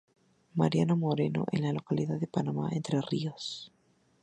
[0.55, 3.71] Mariano Moreno de la localidad de Paraná, Entre Ríos.